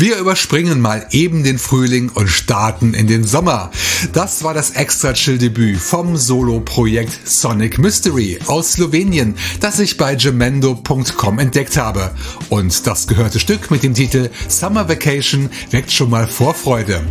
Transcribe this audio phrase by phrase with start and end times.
[0.00, 3.70] Wir überspringen mal eben den Frühling und starten in den Sommer.
[4.14, 10.14] Das war das extra chill Debüt vom Solo-Projekt Sonic Mystery aus Slowenien, das ich bei
[10.14, 12.12] gemendo.com entdeckt habe.
[12.48, 17.02] Und das gehörte Stück mit dem Titel Summer Vacation weckt schon mal Vorfreude.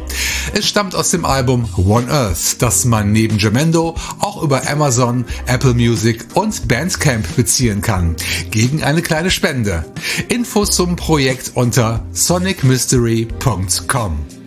[0.54, 5.76] Es stammt aus dem Album One Earth, das man neben Gemendo auch über Amazon, Apple
[5.76, 8.16] Music und Bandcamp beziehen kann.
[8.50, 9.86] Gegen eine kleine Spende.
[10.30, 14.39] Infos zum Projekt unter Sonic Mystery mystery.com.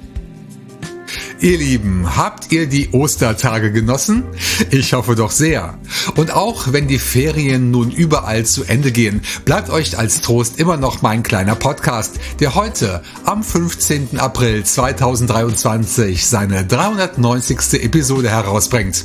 [1.42, 4.22] Ihr Lieben, habt ihr die Ostertage genossen?
[4.70, 5.76] Ich hoffe doch sehr.
[6.14, 10.76] Und auch wenn die Ferien nun überall zu Ende gehen, bleibt euch als Trost immer
[10.76, 14.20] noch mein kleiner Podcast, der heute am 15.
[14.20, 17.82] April 2023 seine 390.
[17.82, 19.04] Episode herausbringt.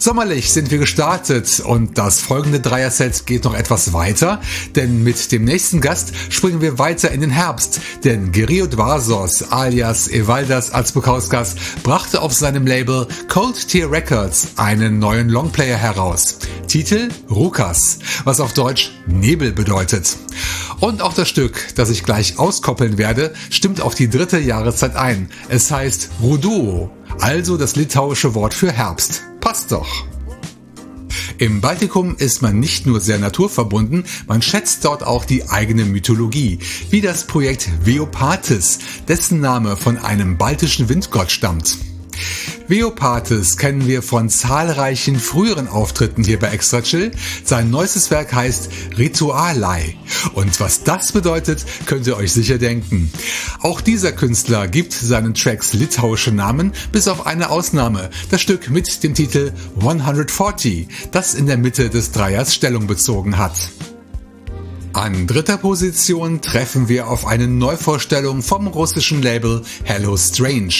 [0.00, 4.40] Sommerlich sind wir gestartet und das folgende Dreier-Set geht noch etwas weiter,
[4.74, 10.08] denn mit dem nächsten Gast springen wir weiter in den Herbst, denn Gerio Dvarsos alias
[10.08, 16.38] Evaldas Azbukauskas brachte auf seinem Label Cold Tier Records einen neuen Longplayer heraus.
[16.66, 20.16] Titel Rukas, was auf Deutsch Nebel bedeutet.
[20.80, 25.30] Und auch das Stück, das ich gleich auskoppeln werde, stimmt auf die dritte Jahreszeit ein.
[25.48, 26.90] Es heißt Ruduo,
[27.20, 29.22] also das litauische Wort für Herbst.
[29.40, 30.09] Passt doch.
[31.40, 36.58] Im Baltikum ist man nicht nur sehr naturverbunden, man schätzt dort auch die eigene Mythologie,
[36.90, 38.78] wie das Projekt Veopatis,
[39.08, 41.78] dessen Name von einem baltischen Windgott stammt.
[42.68, 47.10] Veopatis kennen wir von zahlreichen früheren Auftritten hier bei Extra Chill.
[47.44, 49.96] Sein neuestes Werk heißt Ritualei.
[50.34, 53.10] Und was das bedeutet, könnt ihr euch sicher denken.
[53.60, 58.10] Auch dieser Künstler gibt seinen Tracks litauische Namen, bis auf eine Ausnahme.
[58.30, 63.56] Das Stück mit dem Titel 140, das in der Mitte des Dreiers Stellung bezogen hat.
[64.92, 70.74] An dritter Position treffen wir auf eine Neuvorstellung vom russischen Label Hello Strange.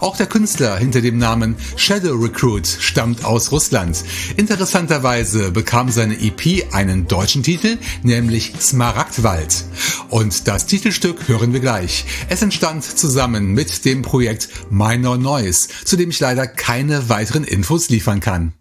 [0.00, 4.04] Auch der Künstler hinter dem Namen Shadow Recruit stammt aus Russland.
[4.36, 9.64] Interessanterweise bekam seine EP einen deutschen Titel, nämlich Smaragdwald.
[10.10, 12.04] Und das Titelstück hören wir gleich.
[12.28, 17.88] Es entstand zusammen mit dem Projekt Minor Noise, zu dem ich leider keine weiteren Infos
[17.88, 18.52] liefern kann.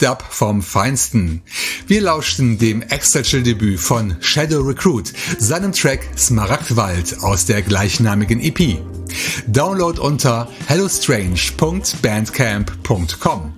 [0.00, 1.42] Dub vom Feinsten.
[1.86, 8.78] Wir lauschten dem Extra-Chill-Debüt von Shadow Recruit, seinem Track Smaragdwald aus der gleichnamigen EP.
[9.46, 13.54] Download unter hellostrange.bandcamp.com.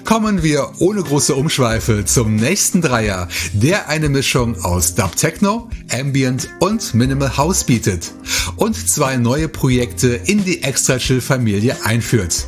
[0.04, 6.48] Kommen wir ohne große Umschweife zum nächsten Dreier, der eine Mischung aus Dub Techno, Ambient
[6.60, 8.12] und Minimal House bietet
[8.56, 12.46] und zwei neue Projekte in die Extra Chill Familie einführt.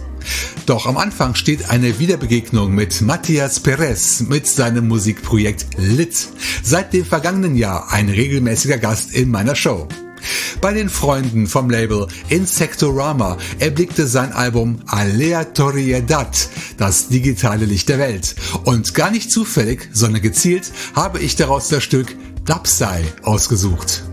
[0.66, 6.28] Doch am Anfang steht eine Wiederbegegnung mit Matthias Perez mit seinem Musikprojekt Lit.
[6.62, 9.86] Seit dem vergangenen Jahr ein regelmäßiger Gast in meiner Show.
[10.60, 18.34] Bei den Freunden vom Label Insectorama erblickte sein Album Aleatoriedad, das digitale Licht der Welt.
[18.64, 24.04] Und gar nicht zufällig, sondern gezielt habe ich daraus das Stück Dubstai ausgesucht.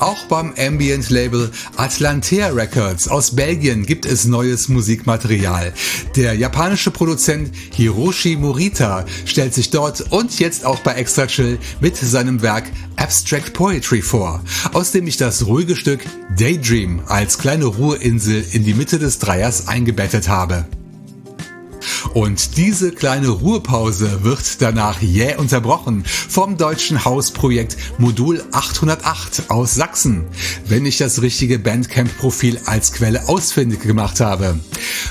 [0.00, 5.74] Auch beim Ambient-Label Atlantea Records aus Belgien gibt es neues Musikmaterial.
[6.16, 11.98] Der japanische Produzent Hiroshi Morita stellt sich dort und jetzt auch bei Extra Chill mit
[11.98, 12.64] seinem Werk
[12.96, 16.00] Abstract Poetry vor, aus dem ich das ruhige Stück
[16.34, 20.64] Daydream als kleine Ruheinsel in die Mitte des Dreiers eingebettet habe.
[22.14, 30.26] Und diese kleine Ruhepause wird danach jäh unterbrochen vom deutschen Hausprojekt Modul 808 aus Sachsen,
[30.66, 34.58] wenn ich das richtige Bandcamp-Profil als Quelle ausfindig gemacht habe.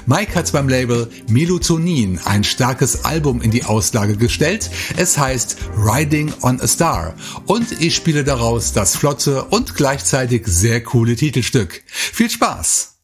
[0.06, 4.70] Mike hat beim Label Melotonin ein starkes Album in die Auslage gestellt.
[4.98, 10.84] Es heißt Riding on a Star und ich spiele daraus das flotte und gleichzeitig sehr
[10.84, 11.84] coole Titelstück.
[11.88, 12.96] Viel Spaß!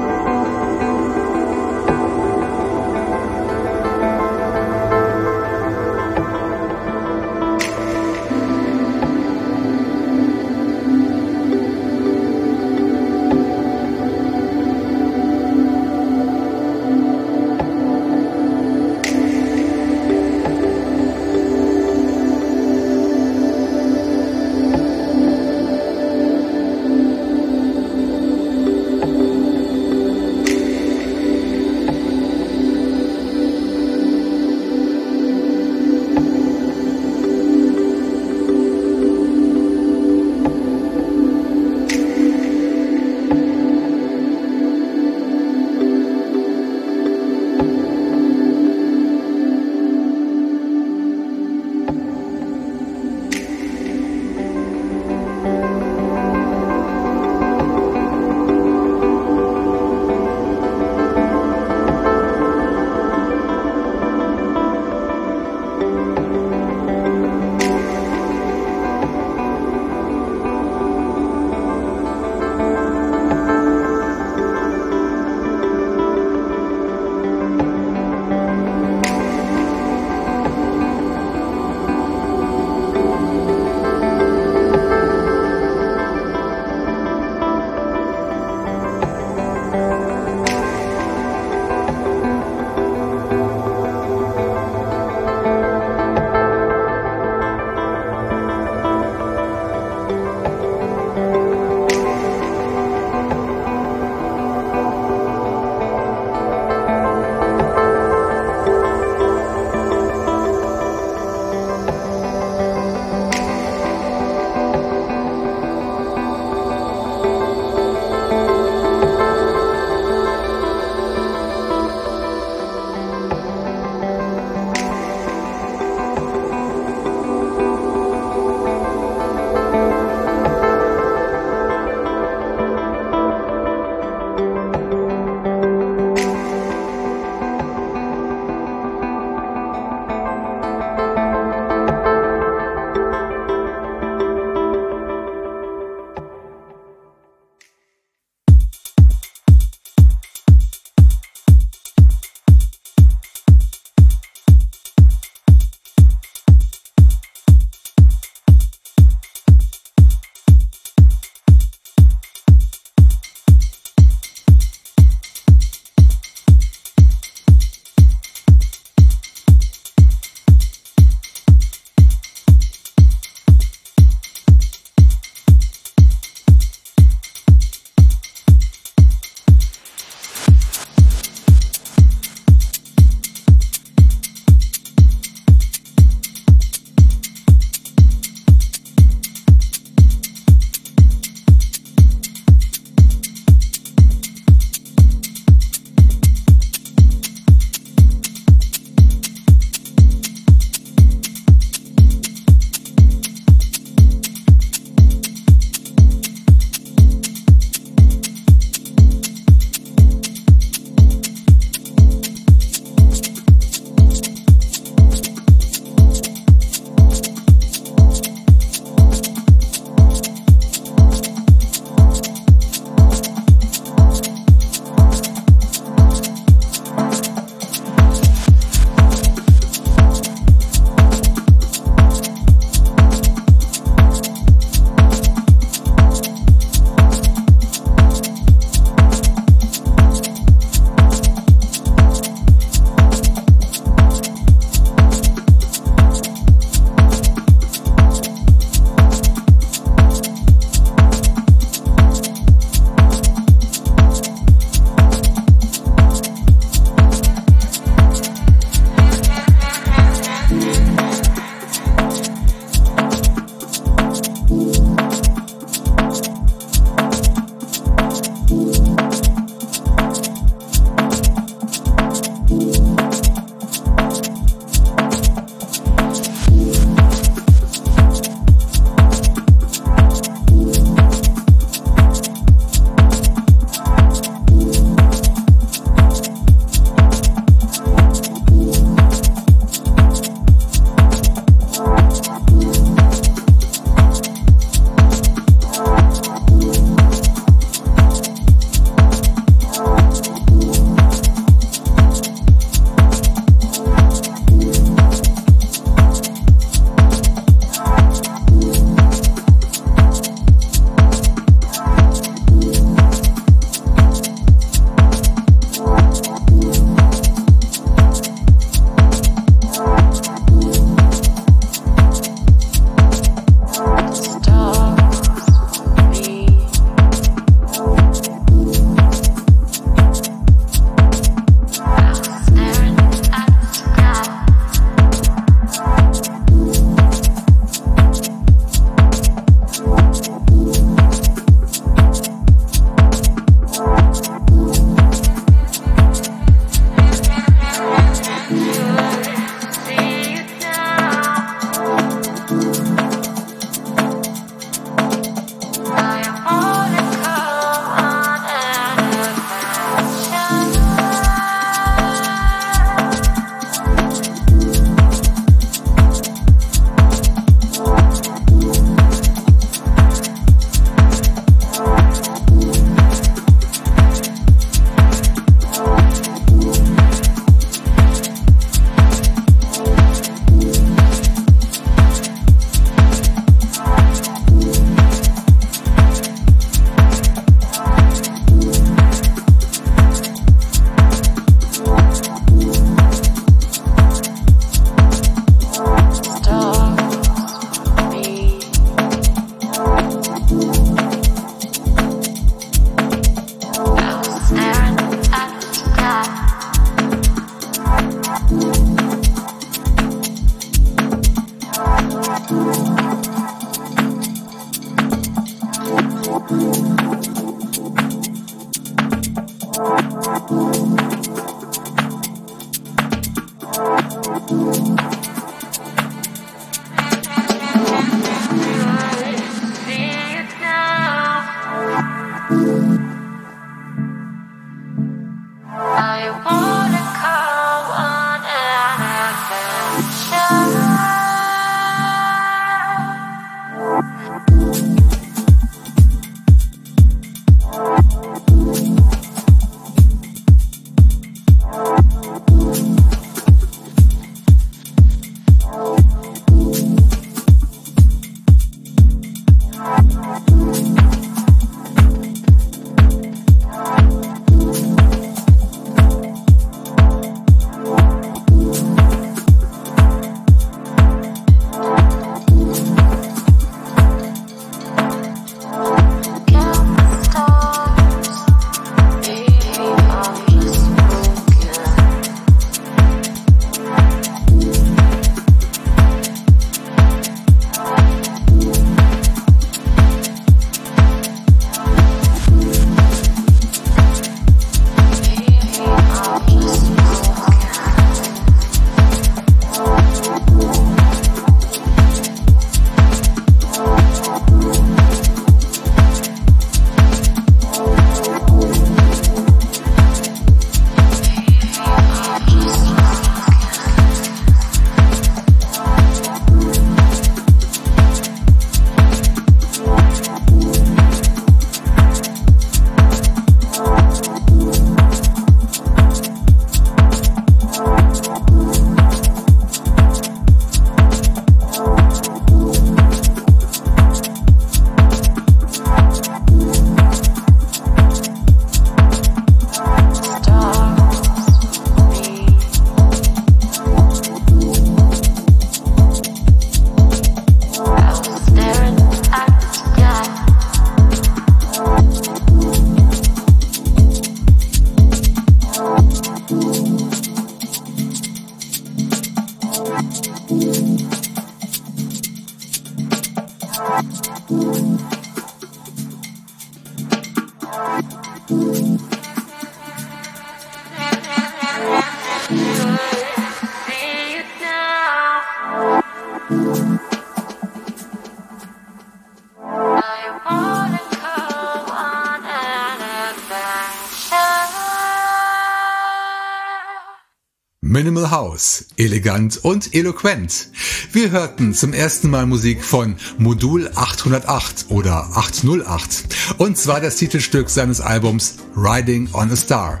[587.94, 590.68] Minimal House, elegant und eloquent.
[591.12, 596.24] Wir hörten zum ersten Mal Musik von Modul 808 oder 808
[596.58, 600.00] und zwar das Titelstück seines Albums Riding on a Star.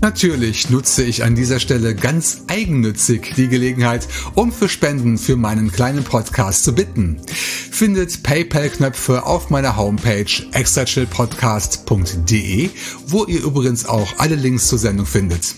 [0.00, 5.72] Natürlich nutze ich an dieser Stelle ganz eigennützig die Gelegenheit, um für Spenden für meinen
[5.72, 7.20] kleinen Podcast zu bitten.
[7.26, 12.70] Findet PayPal-Knöpfe auf meiner Homepage extrachillpodcast.de,
[13.08, 15.54] wo ihr übrigens auch alle Links zur Sendung findet.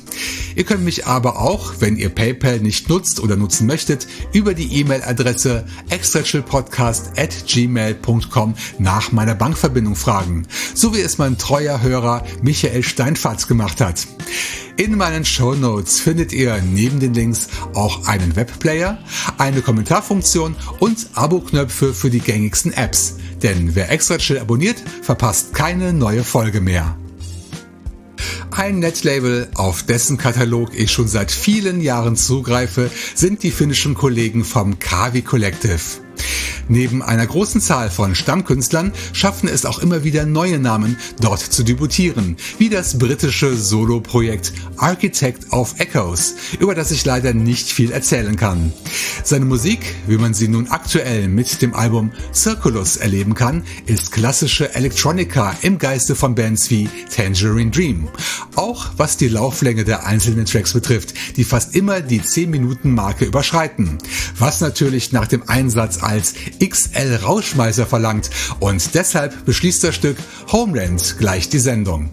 [0.56, 4.80] Ihr könnt mich aber auch, wenn ihr PayPal nicht nutzt oder nutzen möchtet, über die
[4.80, 7.12] E-Mail-Adresse extrachillpodcast
[7.46, 14.06] gmail.com nach meiner Bankverbindung fragen, so wie es mein treuer Hörer Michael Steinfatz gemacht hat.
[14.76, 18.98] In meinen Show Notes findet ihr neben den Links auch einen Webplayer,
[19.36, 23.16] eine Kommentarfunktion und Abo-Knöpfe für die gängigsten Apps.
[23.42, 26.96] Denn wer extra chill abonniert, verpasst keine neue Folge mehr.
[28.52, 34.44] Ein Netlabel, auf dessen Katalog ich schon seit vielen Jahren zugreife, sind die finnischen Kollegen
[34.44, 36.09] vom Kavi Collective.
[36.68, 41.62] Neben einer großen Zahl von Stammkünstlern schaffen es auch immer wieder neue Namen, dort zu
[41.62, 48.36] debütieren, wie das britische Solo-Projekt Architect of Echoes, über das ich leider nicht viel erzählen
[48.36, 48.72] kann.
[49.24, 54.74] Seine Musik, wie man sie nun aktuell mit dem Album Circulus erleben kann, ist klassische
[54.74, 58.08] Electronica im Geiste von Bands wie Tangerine Dream.
[58.56, 63.24] Auch was die Lauflänge der einzelnen Tracks betrifft, die fast immer die 10 Minuten Marke
[63.24, 63.98] überschreiten.
[64.38, 68.30] Was natürlich nach dem Einsatz als XL Rauschmeißer verlangt
[68.60, 70.16] und deshalb beschließt das Stück
[70.50, 72.10] Homeland gleich die Sendung.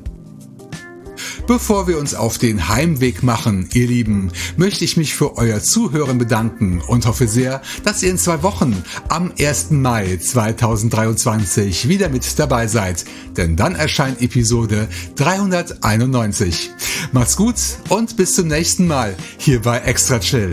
[1.48, 6.18] Bevor wir uns auf den Heimweg machen, ihr Lieben, möchte ich mich für euer Zuhören
[6.18, 9.72] bedanken und hoffe sehr, dass ihr in zwei Wochen am 1.
[9.72, 13.06] Mai 2023 wieder mit dabei seid,
[13.38, 16.72] denn dann erscheint Episode 391.
[17.14, 17.56] Macht's gut
[17.88, 20.52] und bis zum nächsten Mal hier bei Extra Chill.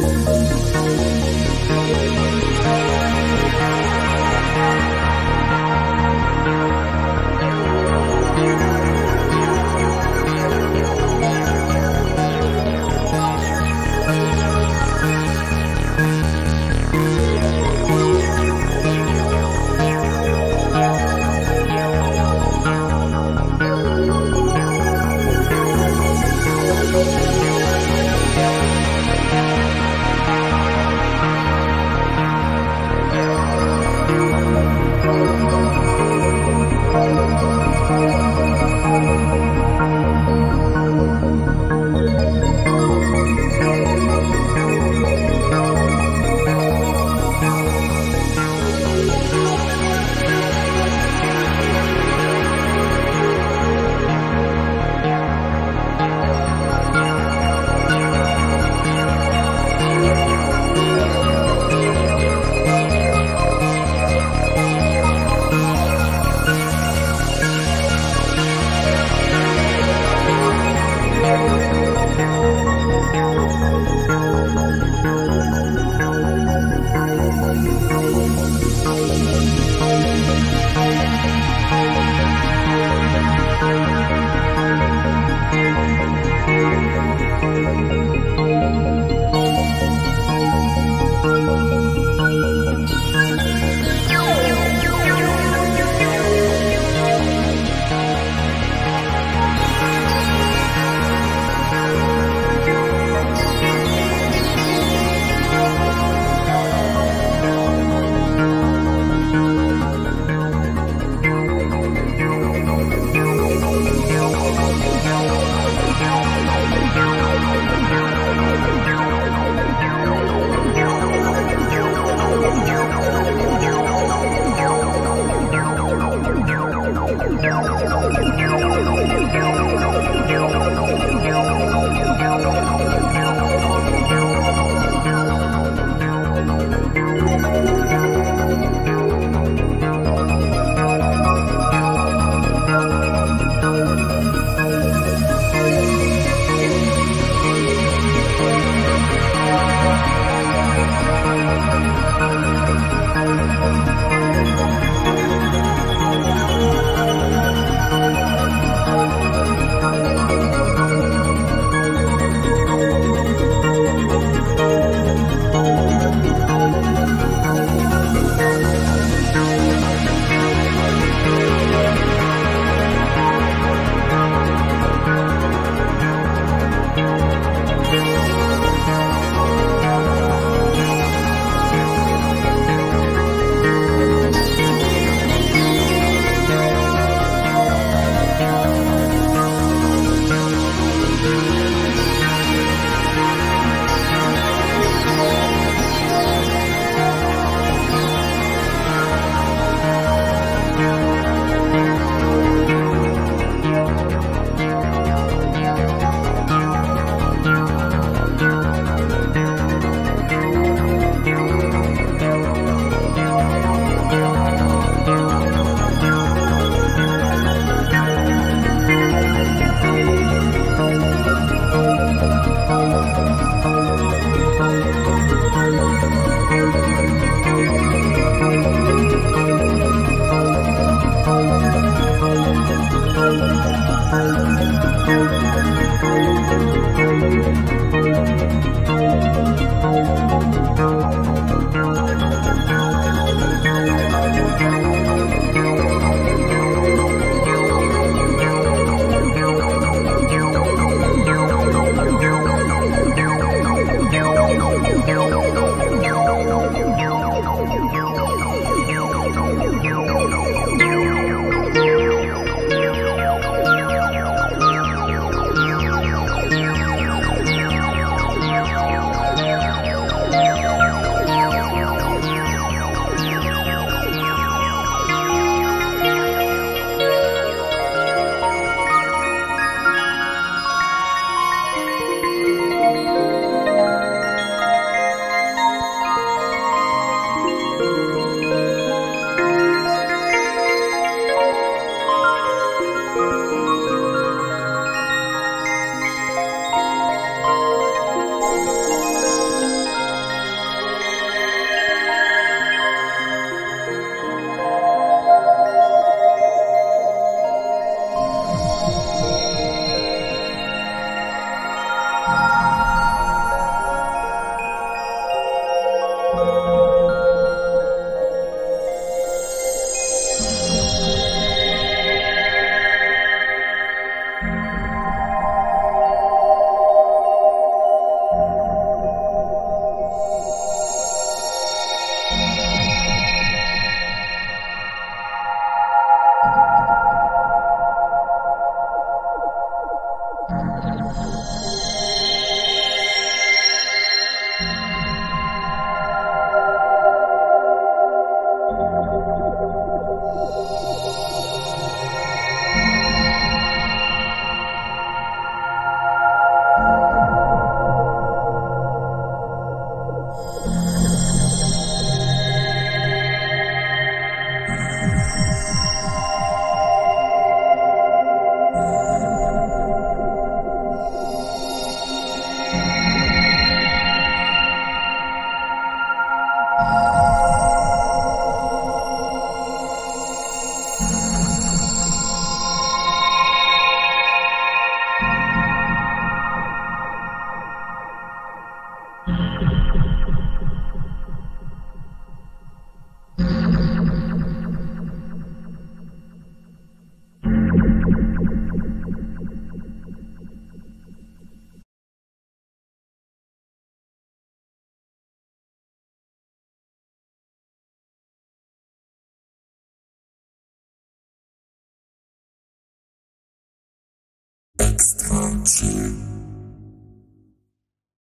[0.00, 0.31] Bye.